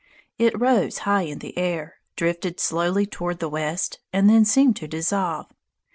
[0.39, 4.87] It rose high in the air, drifted slowly toward the west, and then seemed to
[4.87, 5.45] dissolve.